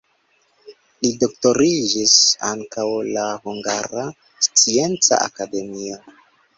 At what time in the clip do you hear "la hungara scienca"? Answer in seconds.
3.13-5.25